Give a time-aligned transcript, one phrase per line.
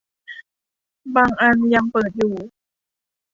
[1.15, 2.35] บางอันยังเปิดอยู่